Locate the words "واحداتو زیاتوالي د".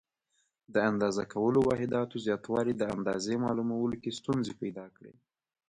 1.69-2.83